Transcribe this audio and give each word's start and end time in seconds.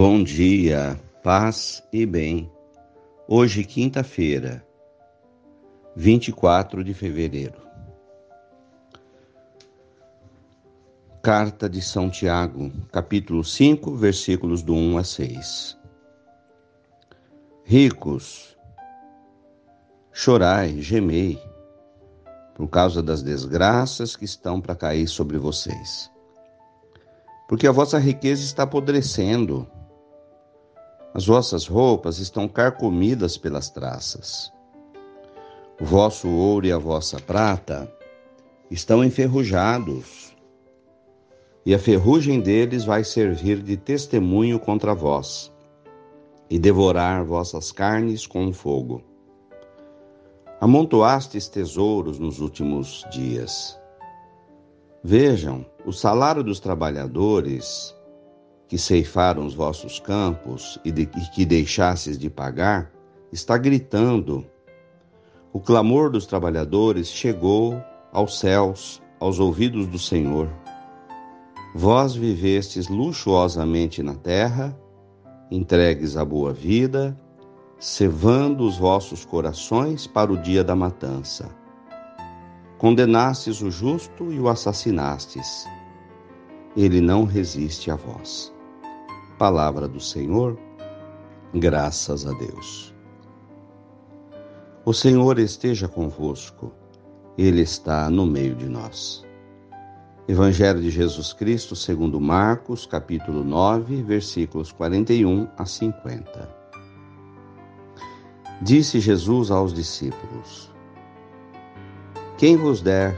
Bom 0.00 0.22
dia, 0.22 0.96
paz 1.24 1.82
e 1.92 2.06
bem. 2.06 2.48
Hoje, 3.26 3.64
quinta-feira, 3.64 4.64
24 5.96 6.84
de 6.84 6.94
fevereiro. 6.94 7.60
Carta 11.20 11.68
de 11.68 11.82
São 11.82 12.08
Tiago, 12.08 12.70
capítulo 12.92 13.42
5, 13.42 13.96
versículos 13.96 14.62
do 14.62 14.72
1 14.72 14.98
a 14.98 15.02
6. 15.02 15.76
Ricos, 17.64 18.56
chorai, 20.12 20.80
gemei, 20.80 21.42
por 22.54 22.68
causa 22.68 23.02
das 23.02 23.20
desgraças 23.20 24.14
que 24.14 24.24
estão 24.24 24.60
para 24.60 24.76
cair 24.76 25.08
sobre 25.08 25.38
vocês. 25.38 26.08
Porque 27.48 27.66
a 27.66 27.72
vossa 27.72 27.98
riqueza 27.98 28.44
está 28.44 28.62
apodrecendo 28.62 29.68
as 31.14 31.26
vossas 31.26 31.66
roupas 31.66 32.18
estão 32.18 32.46
carcomidas 32.46 33.36
pelas 33.36 33.70
traças. 33.70 34.52
O 35.80 35.84
vosso 35.84 36.28
ouro 36.28 36.66
e 36.66 36.72
a 36.72 36.78
vossa 36.78 37.18
prata 37.20 37.90
estão 38.70 39.02
enferrujados, 39.02 40.36
e 41.64 41.74
a 41.74 41.78
ferrugem 41.78 42.40
deles 42.40 42.84
vai 42.84 43.04
servir 43.04 43.62
de 43.62 43.76
testemunho 43.76 44.58
contra 44.58 44.94
vós, 44.94 45.52
e 46.50 46.58
devorar 46.58 47.24
vossas 47.24 47.70
carnes 47.70 48.26
com 48.26 48.52
fogo. 48.52 49.02
Amontoastes 50.60 51.46
tesouros 51.46 52.18
nos 52.18 52.40
últimos 52.40 53.04
dias. 53.10 53.78
Vejam, 55.04 55.64
o 55.86 55.92
salário 55.92 56.42
dos 56.42 56.58
trabalhadores 56.58 57.94
que 58.68 58.76
ceifaram 58.76 59.46
os 59.46 59.54
vossos 59.54 59.98
campos 59.98 60.78
e, 60.84 60.92
de, 60.92 61.02
e 61.02 61.30
que 61.34 61.46
deixastes 61.46 62.18
de 62.18 62.28
pagar, 62.28 62.92
está 63.32 63.56
gritando. 63.56 64.44
O 65.52 65.58
clamor 65.58 66.10
dos 66.10 66.26
trabalhadores 66.26 67.08
chegou 67.08 67.82
aos 68.12 68.38
céus, 68.38 69.02
aos 69.18 69.40
ouvidos 69.40 69.86
do 69.86 69.98
Senhor. 69.98 70.48
Vós 71.74 72.14
vivestes 72.14 72.88
luxuosamente 72.88 74.02
na 74.02 74.14
terra, 74.14 74.78
entregues 75.50 76.16
à 76.16 76.24
boa 76.24 76.52
vida, 76.52 77.16
cevando 77.78 78.64
os 78.64 78.76
vossos 78.76 79.24
corações 79.24 80.06
para 80.06 80.30
o 80.32 80.36
dia 80.36 80.62
da 80.62 80.76
matança. 80.76 81.48
Condenastes 82.76 83.62
o 83.62 83.70
justo 83.70 84.30
e 84.32 84.38
o 84.38 84.48
assassinastes. 84.48 85.66
Ele 86.76 87.00
não 87.00 87.24
resiste 87.24 87.90
a 87.90 87.96
vós. 87.96 88.52
Palavra 89.38 89.86
do 89.86 90.00
Senhor, 90.00 90.58
graças 91.54 92.26
a 92.26 92.32
Deus. 92.32 92.92
O 94.84 94.92
Senhor 94.92 95.38
esteja 95.38 95.86
convosco, 95.86 96.72
Ele 97.38 97.60
está 97.60 98.10
no 98.10 98.26
meio 98.26 98.56
de 98.56 98.68
nós. 98.68 99.24
Evangelho 100.26 100.80
de 100.80 100.90
Jesus 100.90 101.32
Cristo, 101.32 101.76
segundo 101.76 102.20
Marcos, 102.20 102.84
capítulo 102.84 103.44
9, 103.44 104.02
versículos 104.02 104.72
41 104.72 105.46
a 105.56 105.64
50. 105.64 106.56
Disse 108.60 108.98
Jesus 108.98 109.52
aos 109.52 109.72
discípulos: 109.72 110.74
Quem 112.36 112.56
vos 112.56 112.82
der 112.82 113.16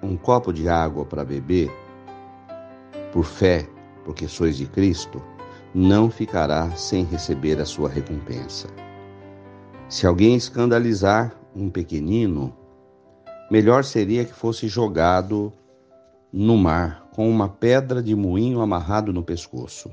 um 0.00 0.16
copo 0.16 0.52
de 0.52 0.68
água 0.68 1.04
para 1.04 1.24
beber, 1.24 1.72
por 3.12 3.24
fé, 3.24 3.68
porque 4.04 4.28
sois 4.28 4.56
de 4.56 4.66
Cristo, 4.66 5.20
não 5.74 6.10
ficará 6.10 6.70
sem 6.72 7.04
receber 7.04 7.60
a 7.60 7.64
sua 7.64 7.88
recompensa. 7.88 8.68
Se 9.88 10.06
alguém 10.06 10.34
escandalizar 10.34 11.34
um 11.54 11.70
pequenino, 11.70 12.54
melhor 13.50 13.84
seria 13.84 14.24
que 14.24 14.32
fosse 14.32 14.68
jogado 14.68 15.52
no 16.32 16.56
mar 16.56 17.08
com 17.12 17.28
uma 17.28 17.48
pedra 17.48 18.02
de 18.02 18.14
moinho 18.14 18.60
amarrado 18.60 19.12
no 19.12 19.22
pescoço. 19.22 19.90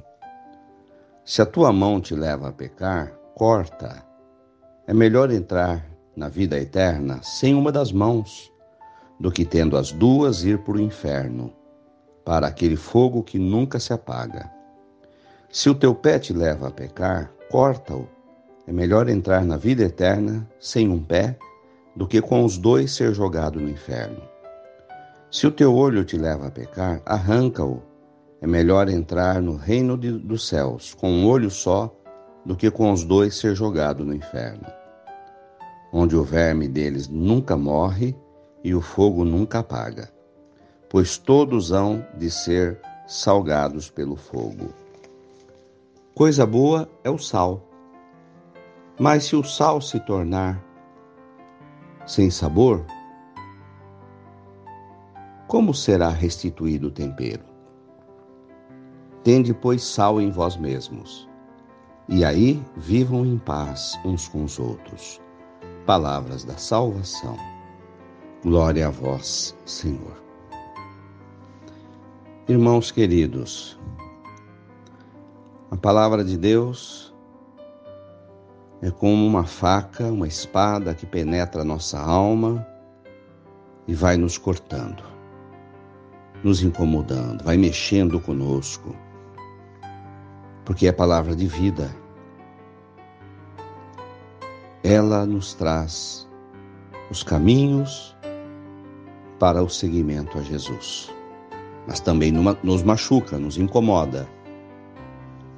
Se 1.25 1.41
a 1.41 1.45
tua 1.45 1.73
mão 1.73 1.99
te 1.99 2.15
leva 2.15 2.49
a 2.49 2.51
pecar, 2.51 3.11
corta. 3.35 4.03
É 4.85 4.93
melhor 4.93 5.31
entrar 5.31 5.85
na 6.15 6.29
vida 6.29 6.59
eterna 6.59 7.19
sem 7.21 7.53
uma 7.53 7.71
das 7.71 7.91
mãos 7.91 8.51
do 9.19 9.31
que 9.31 9.43
tendo 9.43 9.75
as 9.75 9.91
duas 9.91 10.43
ir 10.43 10.59
para 10.59 10.77
o 10.77 10.79
inferno, 10.79 11.53
para 12.23 12.47
aquele 12.47 12.75
fogo 12.75 13.23
que 13.23 13.37
nunca 13.37 13.79
se 13.79 13.91
apaga. 13.91 14.56
Se 15.49 15.69
o 15.69 15.75
teu 15.75 15.95
pé 15.95 16.19
te 16.19 16.33
leva 16.33 16.67
a 16.67 16.71
pecar, 16.71 17.31
corta-o. 17.49 18.07
É 18.67 18.71
melhor 18.71 19.07
entrar 19.07 19.45
na 19.45 19.55
vida 19.55 19.83
eterna 19.83 20.47
sem 20.59 20.89
um 20.89 21.01
pé 21.01 21.37
do 21.95 22.05
que 22.05 22.21
com 22.21 22.43
os 22.43 22.57
dois 22.57 22.91
ser 22.91 23.13
jogado 23.13 23.59
no 23.59 23.69
inferno. 23.69 24.21
Se 25.31 25.47
o 25.47 25.51
teu 25.51 25.73
olho 25.73 26.03
te 26.03 26.17
leva 26.17 26.47
a 26.47 26.51
pecar, 26.51 27.01
arranca-o. 27.05 27.81
É 28.41 28.45
melhor 28.45 28.89
entrar 28.89 29.41
no 29.41 29.55
reino 29.55 29.97
de, 29.97 30.11
dos 30.11 30.47
céus 30.47 30.93
com 30.93 31.09
um 31.09 31.25
olho 31.25 31.49
só 31.49 31.95
do 32.45 32.55
que 32.55 32.69
com 32.69 32.91
os 32.91 33.03
dois 33.03 33.35
ser 33.35 33.55
jogado 33.55 34.05
no 34.05 34.13
inferno, 34.13 34.67
onde 35.91 36.15
o 36.15 36.23
verme 36.23 36.67
deles 36.67 37.07
nunca 37.07 37.57
morre 37.57 38.15
e 38.63 38.75
o 38.75 38.81
fogo 38.81 39.25
nunca 39.25 39.59
apaga, 39.59 40.09
pois 40.89 41.17
todos 41.17 41.71
hão 41.71 42.05
de 42.17 42.29
ser 42.29 42.79
salgados 43.07 43.89
pelo 43.89 44.15
fogo. 44.15 44.86
Coisa 46.17 46.47
boa 46.47 46.89
é 47.03 47.11
o 47.11 47.19
sal. 47.19 47.61
Mas 48.99 49.25
se 49.25 49.35
o 49.35 49.43
sal 49.43 49.79
se 49.79 49.99
tornar 49.99 50.59
sem 52.07 52.31
sabor, 52.31 52.83
como 55.47 55.75
será 55.75 56.09
restituído 56.09 56.87
o 56.87 56.91
tempero? 56.91 57.43
Tende, 59.23 59.53
pois, 59.53 59.83
sal 59.83 60.19
em 60.19 60.31
vós 60.31 60.57
mesmos, 60.57 61.29
e 62.09 62.25
aí 62.25 62.65
vivam 62.75 63.23
em 63.23 63.37
paz 63.37 63.93
uns 64.03 64.27
com 64.27 64.43
os 64.43 64.57
outros. 64.57 65.21
Palavras 65.85 66.43
da 66.43 66.57
salvação. 66.57 67.37
Glória 68.41 68.87
a 68.87 68.89
vós, 68.89 69.55
Senhor. 69.67 70.19
Irmãos 72.47 72.89
queridos, 72.89 73.77
a 75.69 75.75
palavra 75.75 76.23
de 76.23 76.37
Deus 76.37 77.13
é 78.81 78.89
como 78.89 79.25
uma 79.25 79.43
faca, 79.43 80.05
uma 80.05 80.27
espada 80.27 80.93
que 80.93 81.05
penetra 81.05 81.61
a 81.61 81.65
nossa 81.65 81.99
alma 81.99 82.65
e 83.85 83.93
vai 83.93 84.15
nos 84.15 84.37
cortando, 84.37 85.03
nos 86.41 86.61
incomodando, 86.61 87.43
vai 87.43 87.57
mexendo 87.57 88.19
conosco, 88.19 88.95
porque 90.63 90.87
é 90.87 90.91
palavra 90.91 91.35
de 91.35 91.47
vida. 91.47 91.93
Ela 94.83 95.25
nos 95.25 95.53
traz 95.53 96.29
os 97.11 97.23
caminhos 97.23 98.15
para 99.37 99.61
o 99.61 99.69
seguimento 99.69 100.37
a 100.37 100.41
Jesus, 100.41 101.13
mas 101.85 101.99
também 101.99 102.31
nos 102.31 102.83
machuca, 102.83 103.37
nos 103.37 103.57
incomoda 103.57 104.36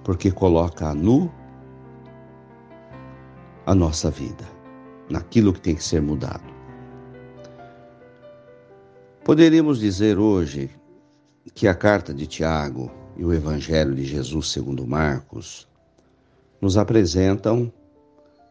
porque 0.09 0.31
coloca 0.31 0.91
nu 0.95 1.31
a 3.67 3.75
nossa 3.75 4.09
vida, 4.09 4.43
naquilo 5.07 5.53
que 5.53 5.61
tem 5.61 5.75
que 5.75 5.83
ser 5.83 6.01
mudado. 6.01 6.51
Poderíamos 9.23 9.77
dizer 9.77 10.17
hoje 10.17 10.71
que 11.53 11.67
a 11.67 11.75
carta 11.75 12.11
de 12.11 12.25
Tiago 12.25 12.89
e 13.17 13.23
o 13.23 13.31
Evangelho 13.31 13.93
de 13.93 14.03
Jesus 14.03 14.49
segundo 14.49 14.87
Marcos 14.87 15.69
nos 16.59 16.75
apresentam 16.75 17.71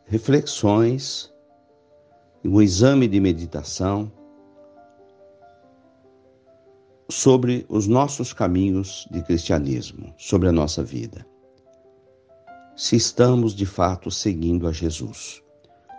reflexões 0.06 1.28
e 2.44 2.48
um 2.48 2.62
exame 2.62 3.08
de 3.08 3.18
meditação 3.18 4.12
sobre 7.10 7.66
os 7.68 7.88
nossos 7.88 8.32
caminhos 8.32 9.08
de 9.10 9.20
cristianismo, 9.24 10.14
sobre 10.16 10.48
a 10.48 10.52
nossa 10.52 10.84
vida 10.84 11.26
se 12.78 12.94
estamos 12.94 13.56
de 13.56 13.66
fato 13.66 14.08
seguindo 14.08 14.68
a 14.68 14.72
Jesus 14.72 15.42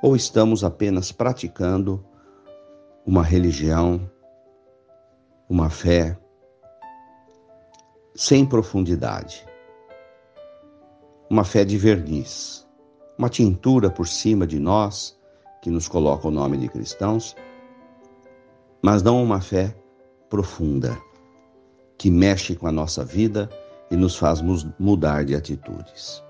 ou 0.01 0.15
estamos 0.15 0.63
apenas 0.63 1.11
praticando 1.11 2.01
uma 3.05 3.21
religião, 3.21 4.09
uma 5.49 5.69
fé 5.69 6.17
sem 8.15 8.45
profundidade, 8.45 9.45
uma 11.29 11.43
fé 11.43 11.65
de 11.65 11.77
verniz, 11.77 12.65
uma 13.17 13.27
tintura 13.27 13.89
por 13.89 14.07
cima 14.07 14.47
de 14.47 14.57
nós 14.57 15.19
que 15.61 15.69
nos 15.69 15.85
coloca 15.85 16.29
o 16.29 16.31
nome 16.31 16.55
de 16.55 16.69
cristãos, 16.69 17.35
mas 18.81 19.03
não 19.03 19.21
uma 19.21 19.41
fé 19.41 19.75
profunda 20.29 20.97
que 21.97 22.09
mexe 22.09 22.55
com 22.55 22.67
a 22.67 22.71
nossa 22.71 23.03
vida 23.03 23.49
e 23.91 23.97
nos 23.97 24.15
faz 24.15 24.41
mudar 24.79 25.25
de 25.25 25.35
atitudes. 25.35 26.23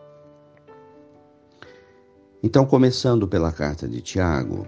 Então, 2.41 2.65
começando 2.65 3.27
pela 3.27 3.51
carta 3.51 3.86
de 3.86 4.00
Tiago, 4.00 4.65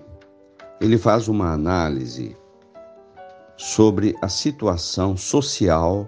ele 0.82 0.98
faz 0.98 1.30
uma 1.30 1.54
análise 1.54 2.36
sobre 3.56 4.14
a 4.22 4.28
situação 4.28 5.16
social 5.16 6.06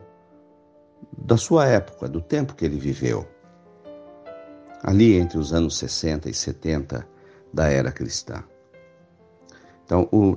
da 1.18 1.38
sua 1.38 1.66
época, 1.66 2.10
do 2.10 2.20
tempo 2.20 2.54
que 2.54 2.66
ele 2.66 2.78
viveu. 2.78 3.26
Ali 4.84 5.16
entre 5.16 5.38
os 5.38 5.54
anos 5.54 5.78
60 5.78 6.30
e 6.30 6.34
70 6.34 7.08
da 7.54 7.70
era 7.70 7.94
cristã. 7.94 8.44
Então, 9.86 10.10
o 10.12 10.36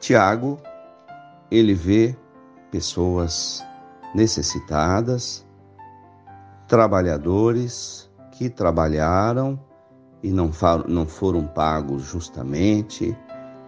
Tiago, 0.00 0.58
ele 1.48 1.74
vê 1.74 2.16
pessoas 2.72 3.64
necessitadas, 4.16 5.46
trabalhadores 6.66 8.10
que 8.32 8.50
trabalharam 8.50 9.69
e 10.22 10.30
não, 10.30 10.50
não 10.86 11.06
foram 11.06 11.46
pagos 11.46 12.02
justamente, 12.02 13.16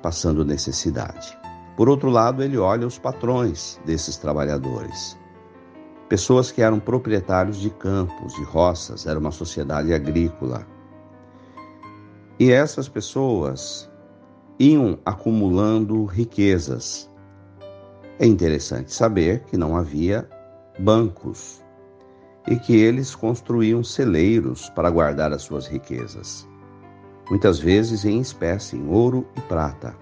passando 0.03 0.45
necessidade. 0.45 1.39
Por 1.77 1.89
outro 1.89 2.11
lado, 2.11 2.43
ele 2.43 2.59
olha 2.59 2.87
os 2.87 2.99
patrões 2.99 3.81
desses 3.85 4.17
trabalhadores. 4.17 5.19
Pessoas 6.09 6.51
que 6.51 6.61
eram 6.61 6.79
proprietários 6.79 7.57
de 7.57 7.71
campos, 7.71 8.35
de 8.35 8.43
roças, 8.43 9.07
era 9.07 9.19
uma 9.19 9.31
sociedade 9.31 9.95
agrícola. 9.95 10.67
E 12.39 12.53
essas 12.53 12.89
pessoas 12.89 13.91
iam 14.59 14.99
acumulando 15.05 16.05
riquezas. 16.05 17.11
É 18.19 18.27
interessante 18.27 18.93
saber 18.93 19.45
que 19.45 19.57
não 19.57 19.75
havia 19.75 20.29
bancos 20.79 21.62
e 22.47 22.57
que 22.57 22.75
eles 22.75 23.15
construíam 23.15 23.85
celeiros 23.85 24.69
para 24.71 24.91
guardar 24.91 25.33
as 25.33 25.43
suas 25.43 25.67
riquezas, 25.67 26.49
muitas 27.31 27.59
vezes 27.59 28.05
em 28.05 28.21
espécie, 28.21 28.77
em 28.77 28.89
ouro 28.89 29.27
e 29.37 29.41
prata. 29.43 29.95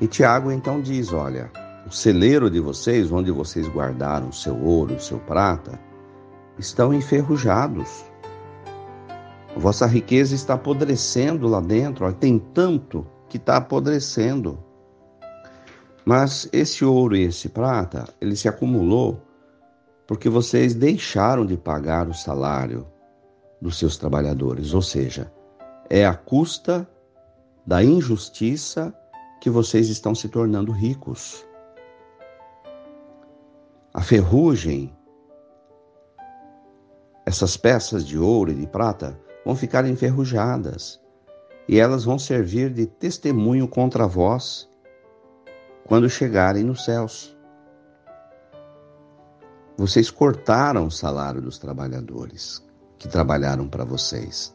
E 0.00 0.06
Tiago 0.06 0.50
então 0.50 0.80
diz: 0.80 1.12
Olha, 1.12 1.50
o 1.86 1.90
celeiro 1.90 2.50
de 2.50 2.60
vocês, 2.60 3.10
onde 3.10 3.30
vocês 3.30 3.68
guardaram 3.68 4.32
seu 4.32 4.56
ouro, 4.56 5.00
seu 5.00 5.18
prata, 5.18 5.78
estão 6.58 6.92
enferrujados. 6.92 8.04
Vossa 9.56 9.86
riqueza 9.86 10.34
está 10.34 10.54
apodrecendo 10.54 11.46
lá 11.46 11.60
dentro, 11.60 12.04
olha, 12.04 12.14
tem 12.14 12.38
tanto 12.38 13.06
que 13.28 13.36
está 13.36 13.56
apodrecendo. 13.56 14.58
Mas 16.04 16.48
esse 16.52 16.84
ouro 16.84 17.16
e 17.16 17.22
esse 17.22 17.48
prata, 17.48 18.04
ele 18.20 18.36
se 18.36 18.48
acumulou 18.48 19.22
porque 20.06 20.28
vocês 20.28 20.74
deixaram 20.74 21.46
de 21.46 21.56
pagar 21.56 22.08
o 22.08 22.14
salário 22.14 22.86
dos 23.60 23.78
seus 23.78 23.96
trabalhadores, 23.96 24.74
ou 24.74 24.82
seja, 24.82 25.32
é 25.88 26.04
a 26.04 26.14
custa 26.14 26.88
da 27.66 27.82
injustiça 27.82 28.94
que 29.40 29.48
vocês 29.48 29.88
estão 29.88 30.14
se 30.14 30.28
tornando 30.28 30.72
ricos. 30.72 31.44
A 33.92 34.02
ferrugem, 34.02 34.94
essas 37.24 37.56
peças 37.56 38.06
de 38.06 38.18
ouro 38.18 38.50
e 38.50 38.54
de 38.54 38.66
prata 38.66 39.18
vão 39.44 39.56
ficar 39.56 39.86
enferrujadas 39.86 41.00
e 41.68 41.78
elas 41.78 42.04
vão 42.04 42.18
servir 42.18 42.70
de 42.70 42.86
testemunho 42.86 43.66
contra 43.66 44.06
vós 44.06 44.68
quando 45.86 46.08
chegarem 46.08 46.64
nos 46.64 46.84
céus. 46.84 47.33
Vocês 49.76 50.10
cortaram 50.10 50.86
o 50.86 50.90
salário 50.90 51.42
dos 51.42 51.58
trabalhadores 51.58 52.64
que 52.98 53.08
trabalharam 53.08 53.68
para 53.68 53.84
vocês. 53.84 54.54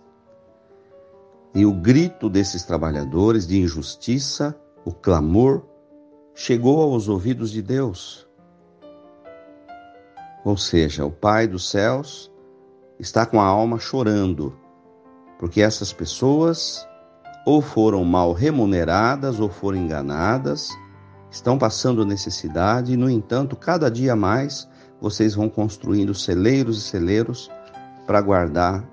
E 1.54 1.66
o 1.66 1.74
grito 1.74 2.30
desses 2.30 2.64
trabalhadores 2.64 3.46
de 3.46 3.60
injustiça 3.60 4.56
o 4.86 4.94
clamor 4.94 5.64
chegou 6.34 6.82
aos 6.82 7.10
ouvidos 7.10 7.52
de 7.52 7.62
Deus. 7.62 8.28
Ou 10.46 10.56
seja, 10.56 11.06
o 11.06 11.12
Pai 11.12 11.48
dos 11.48 11.70
céus 11.70 12.32
está 12.98 13.26
com 13.26 13.42
a 13.42 13.46
alma 13.46 13.78
chorando, 13.78 14.58
porque 15.38 15.62
essas 15.62 15.92
pessoas 15.92 16.88
ou 17.46 17.62
foram 17.62 18.06
mal 18.06 18.32
remuneradas 18.32 19.40
ou 19.40 19.50
foram 19.50 19.80
enganadas, 19.80 20.70
estão 21.30 21.58
passando 21.58 22.06
necessidade 22.06 22.94
e, 22.94 22.98
no 22.98 23.10
entanto, 23.10 23.56
cada 23.56 23.90
dia 23.90 24.16
mais 24.16 24.68
vocês 25.02 25.36
vão 25.36 25.50
construindo 25.50 26.14
celeiros 26.14 26.78
e 26.78 26.82
celeiros 26.82 27.50
para 28.06 28.22
guardar 28.22 28.84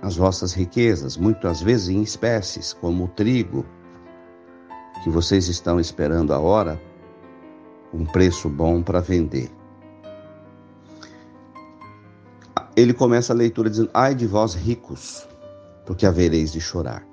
as 0.00 0.16
vossas 0.16 0.52
riquezas, 0.52 1.16
muitas 1.16 1.62
vezes 1.62 1.88
em 1.88 2.02
espécies, 2.02 2.72
como 2.72 3.04
o 3.04 3.08
trigo, 3.08 3.64
que 5.04 5.10
vocês 5.10 5.48
estão 5.48 5.78
esperando 5.78 6.32
a 6.32 6.40
hora, 6.40 6.80
um 7.94 8.04
preço 8.04 8.48
bom 8.48 8.82
para 8.82 9.00
vender. 9.00 9.50
Ele 12.74 12.92
começa 12.94 13.32
a 13.32 13.36
leitura 13.36 13.68
dizendo: 13.68 13.90
Ai 13.92 14.14
de 14.14 14.26
vós 14.26 14.54
ricos, 14.54 15.28
porque 15.84 16.06
havereis 16.06 16.52
de 16.52 16.60
chorar. 16.60 17.06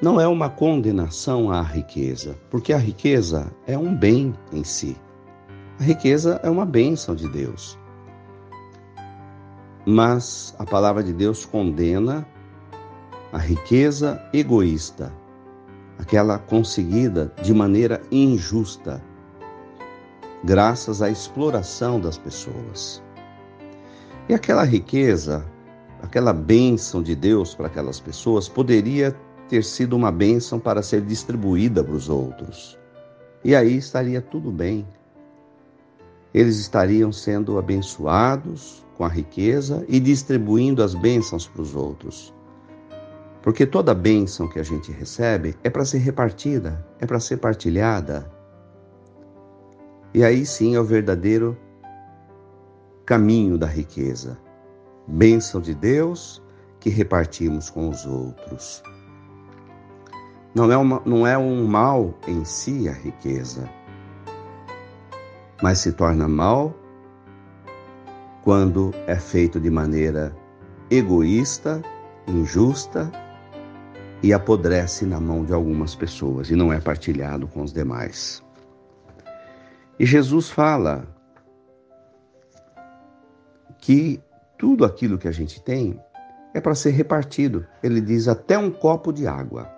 Não 0.00 0.18
é 0.18 0.26
uma 0.26 0.48
condenação 0.48 1.50
à 1.50 1.60
riqueza, 1.60 2.38
porque 2.48 2.72
a 2.72 2.78
riqueza 2.78 3.52
é 3.66 3.76
um 3.76 3.94
bem 3.94 4.34
em 4.50 4.64
si. 4.64 4.96
A 5.80 5.82
riqueza 5.82 6.38
é 6.42 6.50
uma 6.50 6.66
bênção 6.66 7.14
de 7.14 7.26
Deus. 7.26 7.78
Mas 9.86 10.54
a 10.58 10.66
palavra 10.66 11.02
de 11.02 11.10
Deus 11.10 11.46
condena 11.46 12.28
a 13.32 13.38
riqueza 13.38 14.22
egoísta, 14.30 15.10
aquela 15.98 16.38
conseguida 16.38 17.32
de 17.42 17.54
maneira 17.54 18.02
injusta, 18.12 19.02
graças 20.44 21.00
à 21.00 21.08
exploração 21.08 21.98
das 21.98 22.18
pessoas. 22.18 23.02
E 24.28 24.34
aquela 24.34 24.64
riqueza, 24.64 25.46
aquela 26.02 26.34
bênção 26.34 27.02
de 27.02 27.16
Deus 27.16 27.54
para 27.54 27.68
aquelas 27.68 27.98
pessoas 27.98 28.50
poderia 28.50 29.16
ter 29.48 29.64
sido 29.64 29.96
uma 29.96 30.12
bênção 30.12 30.60
para 30.60 30.82
ser 30.82 31.00
distribuída 31.00 31.82
para 31.82 31.94
os 31.94 32.10
outros. 32.10 32.78
E 33.42 33.56
aí 33.56 33.78
estaria 33.78 34.20
tudo 34.20 34.52
bem. 34.52 34.86
Eles 36.32 36.58
estariam 36.58 37.10
sendo 37.12 37.58
abençoados 37.58 38.86
com 38.96 39.04
a 39.04 39.08
riqueza 39.08 39.84
e 39.88 39.98
distribuindo 39.98 40.82
as 40.82 40.94
bênçãos 40.94 41.46
para 41.46 41.62
os 41.62 41.74
outros. 41.74 42.34
Porque 43.42 43.66
toda 43.66 43.94
bênção 43.94 44.46
que 44.48 44.58
a 44.58 44.62
gente 44.62 44.92
recebe 44.92 45.56
é 45.64 45.70
para 45.70 45.84
ser 45.84 45.98
repartida, 45.98 46.84
é 47.00 47.06
para 47.06 47.18
ser 47.18 47.38
partilhada. 47.38 48.30
E 50.12 50.22
aí 50.22 50.44
sim 50.44 50.74
é 50.74 50.80
o 50.80 50.84
verdadeiro 50.84 51.56
caminho 53.06 53.56
da 53.56 53.66
riqueza. 53.66 54.38
Bênção 55.06 55.60
de 55.60 55.74
Deus 55.74 56.42
que 56.78 56.90
repartimos 56.90 57.70
com 57.70 57.88
os 57.88 58.06
outros. 58.06 58.82
Não 60.54 60.70
é, 60.70 60.76
uma, 60.76 61.00
não 61.06 61.26
é 61.26 61.38
um 61.38 61.66
mal 61.66 62.14
em 62.26 62.44
si 62.44 62.88
a 62.88 62.92
riqueza, 62.92 63.70
mas 65.62 65.78
se 65.78 65.92
torna 65.92 66.26
mal 66.26 66.74
quando 68.42 68.92
é 69.06 69.16
feito 69.16 69.60
de 69.60 69.70
maneira 69.70 70.34
egoísta, 70.90 71.82
injusta 72.26 73.10
e 74.22 74.32
apodrece 74.32 75.04
na 75.04 75.20
mão 75.20 75.44
de 75.44 75.52
algumas 75.52 75.94
pessoas 75.94 76.50
e 76.50 76.56
não 76.56 76.72
é 76.72 76.80
partilhado 76.80 77.46
com 77.46 77.62
os 77.62 77.72
demais. 77.72 78.42
E 79.98 80.06
Jesus 80.06 80.48
fala 80.48 81.06
que 83.78 84.22
tudo 84.58 84.84
aquilo 84.84 85.18
que 85.18 85.28
a 85.28 85.32
gente 85.32 85.62
tem 85.62 86.00
é 86.54 86.60
para 86.60 86.74
ser 86.74 86.90
repartido. 86.90 87.66
Ele 87.82 88.00
diz 88.00 88.28
até 88.28 88.58
um 88.58 88.70
copo 88.70 89.12
de 89.12 89.26
água. 89.26 89.70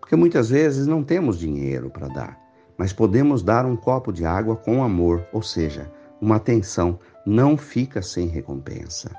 Porque 0.00 0.16
muitas 0.16 0.50
vezes 0.50 0.86
não 0.86 1.02
temos 1.02 1.38
dinheiro 1.38 1.90
para 1.90 2.08
dar, 2.08 2.38
mas 2.76 2.92
podemos 2.92 3.42
dar 3.42 3.66
um 3.66 3.76
copo 3.76 4.12
de 4.12 4.24
água 4.24 4.56
com 4.56 4.82
amor, 4.82 5.26
ou 5.32 5.42
seja, 5.42 5.90
uma 6.20 6.36
atenção, 6.36 6.98
não 7.26 7.56
fica 7.56 8.02
sem 8.02 8.26
recompensa. 8.26 9.10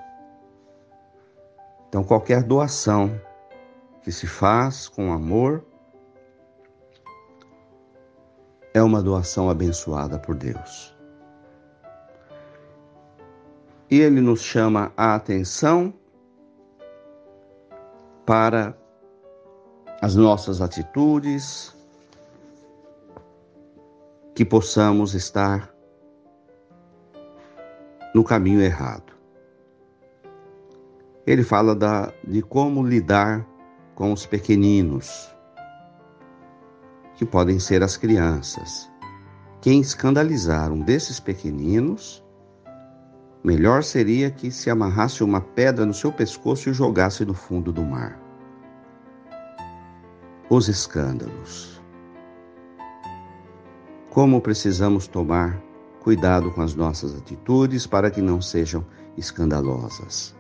Então, 1.88 2.04
qualquer 2.04 2.44
doação 2.44 3.20
que 4.02 4.12
se 4.12 4.26
faz 4.26 4.88
com 4.88 5.14
amor 5.14 5.64
é 8.74 8.82
uma 8.82 9.02
doação 9.02 9.50
abençoada 9.50 10.18
por 10.18 10.36
Deus. 10.36 10.94
E 13.90 14.00
ele 14.00 14.20
nos 14.20 14.42
chama 14.42 14.92
a 14.98 15.14
atenção 15.14 15.94
para 18.26 18.76
as 20.02 20.16
nossas 20.16 20.62
atitudes, 20.62 21.76
que 24.34 24.44
possamos 24.44 25.14
estar 25.14 25.74
no 28.14 28.24
caminho 28.24 28.62
errado. 28.62 29.14
Ele 31.26 31.44
fala 31.44 31.76
da, 31.76 32.12
de 32.28 32.42
como 32.42 32.86
lidar 32.86 33.48
com 33.96 34.12
os 34.12 34.26
pequeninos, 34.26 35.34
que 37.16 37.26
podem 37.26 37.60
ser 37.60 37.84
as 37.84 37.96
crianças. 37.96 38.92
Quem 39.62 39.80
escandalizar 39.80 40.72
um 40.72 40.80
desses 40.82 41.20
pequeninos, 41.20 42.24
melhor 43.44 43.84
seria 43.84 44.30
que 44.30 44.52
se 44.52 44.70
amarrasse 44.70 45.24
uma 45.24 45.40
pedra 45.40 45.86
no 45.86 45.94
seu 45.94 46.12
pescoço 46.12 46.70
e 46.70 46.74
jogasse 46.74 47.24
no 47.24 47.34
fundo 47.34 47.72
do 47.72 47.84
mar. 47.84 48.20
Os 50.50 50.68
escândalos. 50.68 51.73
Como 54.14 54.40
precisamos 54.40 55.08
tomar 55.08 55.60
cuidado 56.00 56.52
com 56.52 56.62
as 56.62 56.76
nossas 56.76 57.18
atitudes 57.18 57.88
para 57.88 58.12
que 58.12 58.22
não 58.22 58.40
sejam 58.40 58.86
escandalosas. 59.18 60.36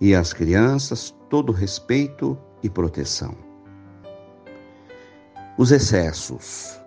E 0.00 0.14
às 0.14 0.32
crianças, 0.32 1.14
todo 1.28 1.52
respeito 1.52 2.38
e 2.62 2.70
proteção. 2.70 3.34
Os 5.58 5.70
excessos. 5.70 6.80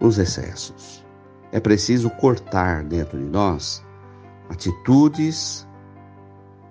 Os 0.00 0.18
excessos. 0.18 1.06
É 1.52 1.60
preciso 1.60 2.10
cortar 2.10 2.82
dentro 2.82 3.16
de 3.16 3.26
nós 3.26 3.80
atitudes 4.48 5.64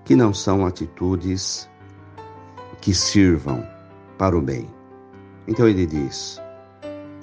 que 0.04 0.14
não 0.14 0.34
são 0.34 0.66
atitudes 0.66 1.70
que 2.82 2.94
sirvam 2.94 3.66
para 4.18 4.38
o 4.38 4.42
bem. 4.42 4.70
Então 5.48 5.70
ele 5.70 5.86
diz: 5.86 6.42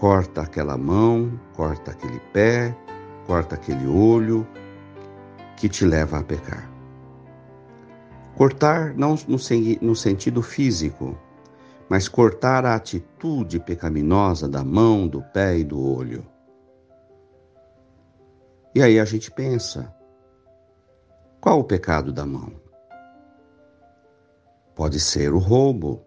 corta 0.04 0.42
aquela 0.42 0.76
mão, 0.76 1.40
corta 1.54 1.92
aquele 1.92 2.20
pé, 2.30 2.76
corta 3.26 3.54
aquele 3.54 3.86
olho 3.86 4.46
que 5.56 5.66
te 5.66 5.86
leva 5.86 6.18
a 6.18 6.22
pecar. 6.22 6.70
Cortar 8.36 8.92
não 8.92 9.16
no, 9.26 9.38
no 9.80 9.96
sentido 9.96 10.42
físico, 10.42 11.16
mas 11.88 12.06
cortar 12.06 12.66
a 12.66 12.74
atitude 12.74 13.58
pecaminosa 13.58 14.46
da 14.46 14.62
mão, 14.62 15.08
do 15.08 15.22
pé 15.22 15.56
e 15.56 15.64
do 15.64 15.80
olho. 15.80 16.22
E 18.74 18.82
aí 18.82 19.00
a 19.00 19.06
gente 19.06 19.30
pensa: 19.30 19.90
qual 21.40 21.60
o 21.60 21.64
pecado 21.64 22.12
da 22.12 22.26
mão? 22.26 22.52
Pode 24.74 25.00
ser 25.00 25.32
o 25.32 25.38
roubo, 25.38 26.04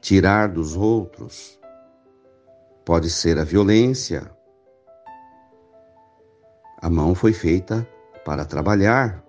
tirar 0.00 0.48
dos 0.48 0.74
outros, 0.74 1.60
pode 2.86 3.10
ser 3.10 3.36
a 3.36 3.42
violência. 3.42 4.30
A 6.80 6.88
mão 6.88 7.16
foi 7.16 7.32
feita 7.32 7.86
para 8.24 8.44
trabalhar, 8.44 9.24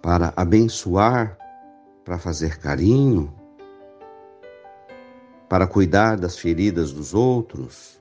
para 0.00 0.32
abençoar, 0.36 1.36
para 2.04 2.16
fazer 2.16 2.58
carinho, 2.60 3.34
para 5.48 5.66
cuidar 5.66 6.16
das 6.16 6.38
feridas 6.38 6.92
dos 6.92 7.14
outros. 7.14 8.00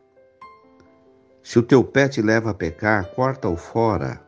Se 1.42 1.58
o 1.58 1.64
teu 1.64 1.84
pé 1.84 2.08
te 2.08 2.22
leva 2.22 2.52
a 2.52 2.54
pecar, 2.54 3.16
corta-o 3.16 3.58
fora. 3.58 4.22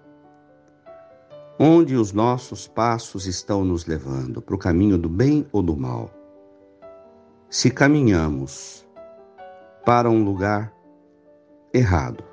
Onde 1.60 1.96
os 1.96 2.12
nossos 2.12 2.68
passos 2.68 3.28
estão 3.28 3.64
nos 3.64 3.86
levando? 3.86 4.42
Para 4.42 4.56
o 4.56 4.60
caminho 4.60 4.98
do 4.98 5.08
bem 5.08 5.48
ou 5.52 5.62
do 5.62 5.78
mal? 5.78 6.10
Se 7.50 7.70
caminhamos 7.70 8.85
para 9.86 10.10
um 10.10 10.24
lugar 10.24 10.74
errado, 11.72 12.24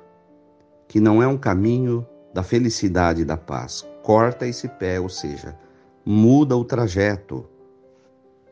que 0.87 0.99
não 0.99 1.21
é 1.21 1.27
um 1.27 1.37
caminho 1.37 2.05
da 2.33 2.41
felicidade 2.41 3.21
e 3.21 3.25
da 3.25 3.37
paz, 3.37 3.87
corta 4.01 4.47
esse 4.47 4.67
pé, 4.67 4.99
ou 4.99 5.07
seja, 5.07 5.55
muda 6.03 6.57
o 6.57 6.65
trajeto, 6.65 7.45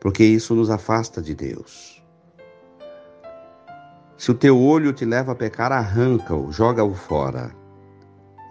porque 0.00 0.22
isso 0.22 0.54
nos 0.54 0.70
afasta 0.70 1.20
de 1.20 1.34
Deus. 1.34 2.00
Se 4.16 4.30
o 4.30 4.34
teu 4.34 4.56
olho 4.60 4.92
te 4.92 5.04
leva 5.04 5.32
a 5.32 5.34
pecar, 5.34 5.72
arranca-o, 5.72 6.52
joga-o 6.52 6.94
fora. 6.94 7.50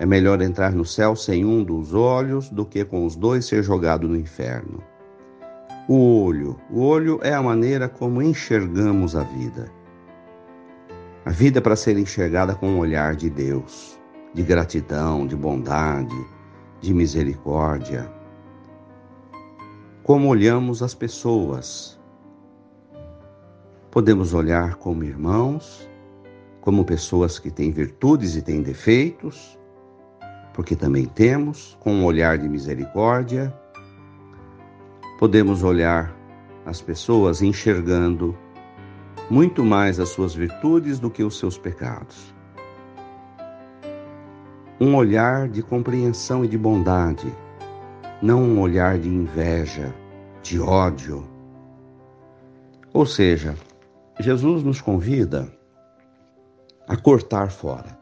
É 0.02 0.06
melhor 0.06 0.42
entrar 0.42 0.74
no 0.74 0.84
céu 0.84 1.16
sem 1.16 1.46
um 1.46 1.64
dos 1.64 1.94
olhos 1.94 2.50
do 2.50 2.66
que 2.66 2.84
com 2.84 3.06
os 3.06 3.16
dois 3.16 3.46
ser 3.46 3.64
jogado 3.64 4.06
no 4.06 4.18
inferno. 4.18 4.84
O 5.88 6.24
olho. 6.26 6.60
O 6.70 6.82
olho 6.82 7.22
é 7.24 7.34
a 7.34 7.42
maneira 7.42 7.88
como 7.88 8.22
enxergamos 8.22 9.16
a 9.16 9.24
vida. 9.24 9.72
A 11.26 11.30
vida 11.30 11.62
para 11.62 11.76
ser 11.76 11.98
enxergada 11.98 12.56
com 12.56 12.76
o 12.76 12.80
olhar 12.80 13.16
de 13.16 13.30
Deus, 13.30 14.00
de 14.34 14.44
gratidão, 14.44 15.28
de 15.28 15.36
bondade, 15.36 16.16
de 16.80 16.94
misericórdia. 16.94 18.12
Como 20.04 20.28
olhamos 20.28 20.82
as 20.82 20.96
pessoas, 20.96 22.02
Podemos 23.92 24.34
olhar 24.34 24.76
como 24.76 25.04
irmãos, 25.04 25.86
como 26.62 26.86
pessoas 26.86 27.38
que 27.38 27.52
têm 27.52 27.72
virtudes 27.74 28.38
e 28.38 28.42
têm 28.42 28.62
defeitos, 28.62 29.60
porque 30.54 30.78
também 30.78 31.06
temos, 31.08 31.78
com 31.82 31.96
um 31.96 32.06
olhar 32.06 32.38
de 32.38 32.48
misericórdia. 32.48 33.54
Podemos 35.20 35.62
olhar 35.62 36.16
as 36.66 36.80
pessoas 36.80 37.42
enxergando 37.42 38.34
muito 39.30 39.64
mais 39.64 40.00
as 40.00 40.10
suas 40.10 40.34
virtudes 40.34 41.00
do 41.00 41.10
que 41.10 41.24
os 41.24 41.38
seus 41.38 41.58
pecados. 41.58 42.34
Um 44.80 44.96
olhar 44.96 45.48
de 45.48 45.62
compreensão 45.62 46.44
e 46.44 46.48
de 46.48 46.58
bondade, 46.58 47.34
não 48.22 48.42
um 48.44 48.60
olhar 48.60 48.98
de 48.98 49.10
inveja, 49.10 49.94
de 50.42 50.60
ódio. 50.60 51.28
Ou 52.94 53.06
seja, 53.06 53.56
Jesus 54.20 54.64
nos 54.64 54.82
convida 54.82 55.52
a 56.88 56.98
cortar 56.98 57.52
fora 57.52 58.02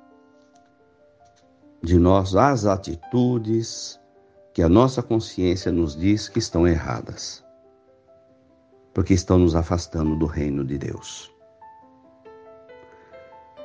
de 1.82 1.98
nós 1.98 2.36
as 2.36 2.66
atitudes 2.66 4.00
que 4.54 4.62
a 4.62 4.70
nossa 4.70 5.02
consciência 5.02 5.72
nos 5.72 5.96
diz 5.96 6.28
que 6.28 6.40
estão 6.40 6.68
erradas, 6.68 7.44
porque 9.00 9.13
estão 9.13 9.39
nos 9.39 9.56
afastando 9.56 10.13
do 10.13 10.25
reino 10.25 10.62
de 10.62 10.77
Deus. 10.77 11.34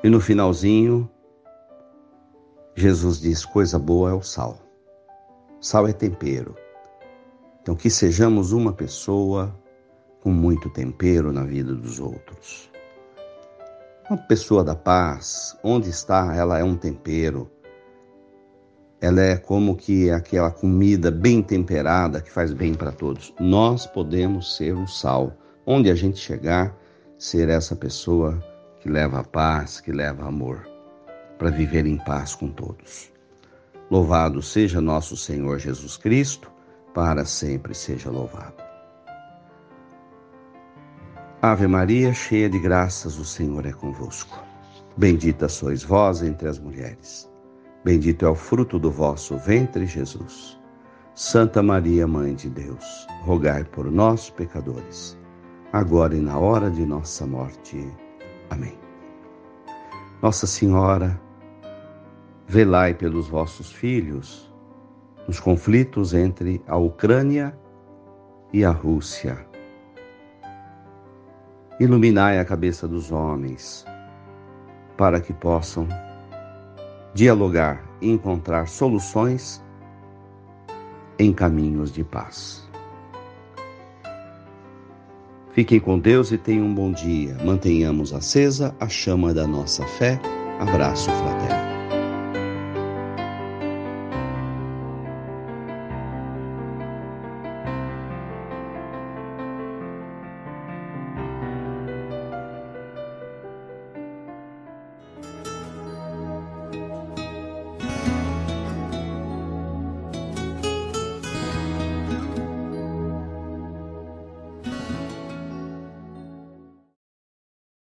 E 0.05 0.09
no 0.09 0.21
finalzinho, 0.21 1.11
Jesus 2.77 3.21
diz: 3.21 3.45
coisa 3.45 3.77
boa 3.77 4.11
é 4.11 4.13
o 4.15 4.23
sal. 4.23 4.61
Sal 5.61 5.89
é 5.89 5.93
tempero. 5.93 6.55
Então, 7.61 7.75
que 7.75 7.91
sejamos 7.91 8.53
uma 8.53 8.73
pessoa 8.73 9.53
com 10.21 10.31
muito 10.31 10.71
tempero 10.71 11.33
na 11.33 11.43
vida 11.43 11.75
dos 11.75 11.99
outros. 11.99 12.71
Uma 14.09 14.19
pessoa 14.29 14.63
da 14.63 14.77
paz, 14.77 15.59
onde 15.65 15.91
está, 15.91 16.33
ela 16.33 16.61
é 16.61 16.63
um 16.63 16.77
tempero. 16.77 17.51
Ela 19.05 19.21
é 19.21 19.37
como 19.37 19.77
que 19.77 20.11
aquela 20.11 20.51
comida 20.51 21.11
bem 21.11 21.43
temperada 21.43 22.23
que 22.23 22.33
faz 22.33 22.55
bem 22.55 22.73
para 22.73 22.91
todos. 22.91 23.35
Nós 23.39 23.85
podemos 23.85 24.57
ser 24.57 24.73
o 24.73 24.87
sal. 24.87 25.37
Onde 25.67 25.91
a 25.91 25.95
gente 25.95 26.19
chegar, 26.19 26.75
ser 27.19 27.51
essa 27.51 27.77
pessoa 27.77 28.43
que 28.81 28.89
leva 28.89 29.23
paz, 29.23 29.79
que 29.79 29.93
leva 29.93 30.27
amor, 30.27 30.67
para 31.37 31.51
viver 31.51 31.85
em 31.85 31.99
paz 31.99 32.35
com 32.35 32.49
todos. 32.49 33.13
Louvado 33.91 34.41
seja 34.41 34.81
nosso 34.81 35.19
Senhor 35.19 35.59
Jesus 35.59 35.99
Cristo, 35.99 36.51
para 36.95 37.27
sempre 37.27 37.75
seja 37.75 38.09
louvado. 38.09 38.65
Ave 41.43 41.67
Maria, 41.67 42.15
cheia 42.15 42.49
de 42.49 42.59
graças, 42.59 43.19
o 43.19 43.25
Senhor 43.27 43.67
é 43.67 43.73
convosco. 43.73 44.43
Bendita 44.97 45.47
sois 45.47 45.83
vós 45.83 46.23
entre 46.23 46.49
as 46.49 46.59
mulheres. 46.59 47.34
Bendito 47.85 48.25
é 48.25 48.29
o 48.29 48.35
fruto 48.35 48.79
do 48.79 48.91
vosso 48.91 49.37
ventre, 49.37 49.87
Jesus. 49.87 50.59
Santa 51.15 51.63
Maria, 51.63 52.07
Mãe 52.07 52.35
de 52.35 52.49
Deus, 52.49 53.07
rogai 53.23 53.63
por 53.65 53.91
nós, 53.91 54.31
pecadores, 54.31 55.17
agora 55.73 56.17
e 56.17 56.21
na 56.21 56.39
hora 56.39 56.71
de 56.71 56.85
nossa 56.85 57.27
morte. 57.27 57.89
Amém. 58.51 58.77
Nossa 60.23 60.47
Senhora, 60.47 61.21
velai 62.47 62.95
pelos 62.95 63.29
vossos 63.29 63.71
filhos 63.71 64.53
nos 65.29 65.39
conflitos 65.39 66.15
entre 66.15 66.63
a 66.67 66.77
Ucrânia 66.77 67.57
e 68.53 68.65
a 68.65 68.71
Rússia 68.71 69.47
Iluminai 71.81 72.39
a 72.39 72.45
cabeça 72.45 72.87
dos 72.87 73.11
homens, 73.11 73.85
para 74.97 75.21
que 75.21 75.33
possam 75.33 75.89
dialogar 77.15 77.83
e 78.01 78.11
encontrar 78.11 78.69
soluções 78.69 79.63
em 81.19 81.33
caminhos 81.33 81.93
de 81.93 82.03
paz. 82.03 82.69
Fiquem 85.53 85.79
com 85.79 85.99
Deus 85.99 86.33
e 86.33 86.39
tenham 86.39 86.67
um 86.67 86.75
bom 86.75 86.91
dia. 86.91 87.37
Mantenhamos 87.45 88.13
acesa 88.13 88.75
a 88.81 88.89
chama 88.89 89.33
da 89.33 89.47
nossa 89.47 89.87
fé 89.87 90.21
Abraço 90.59 91.11
fraterno. 91.11 91.74